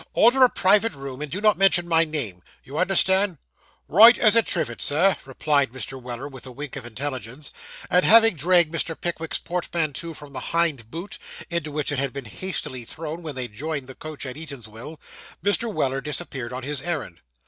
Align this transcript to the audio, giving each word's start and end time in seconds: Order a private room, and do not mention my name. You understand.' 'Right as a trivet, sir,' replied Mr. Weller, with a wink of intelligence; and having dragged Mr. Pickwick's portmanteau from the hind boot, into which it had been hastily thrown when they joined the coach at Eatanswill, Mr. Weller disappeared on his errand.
Order 0.15 0.43
a 0.43 0.49
private 0.49 0.93
room, 0.93 1.21
and 1.21 1.29
do 1.29 1.39
not 1.39 1.59
mention 1.59 1.87
my 1.87 2.05
name. 2.05 2.41
You 2.63 2.79
understand.' 2.79 3.37
'Right 3.87 4.17
as 4.17 4.35
a 4.35 4.41
trivet, 4.41 4.81
sir,' 4.81 5.15
replied 5.25 5.69
Mr. 5.71 6.01
Weller, 6.01 6.27
with 6.27 6.47
a 6.47 6.51
wink 6.51 6.75
of 6.75 6.87
intelligence; 6.87 7.51
and 7.87 8.03
having 8.03 8.33
dragged 8.35 8.73
Mr. 8.73 8.99
Pickwick's 8.99 9.37
portmanteau 9.37 10.15
from 10.15 10.33
the 10.33 10.39
hind 10.55 10.89
boot, 10.89 11.19
into 11.51 11.71
which 11.71 11.91
it 11.91 11.99
had 11.99 12.13
been 12.13 12.25
hastily 12.25 12.83
thrown 12.83 13.21
when 13.21 13.35
they 13.35 13.47
joined 13.47 13.85
the 13.85 13.93
coach 13.93 14.25
at 14.25 14.37
Eatanswill, 14.37 14.99
Mr. 15.43 15.71
Weller 15.71 16.01
disappeared 16.01 16.51
on 16.51 16.63
his 16.63 16.81
errand. 16.81 17.19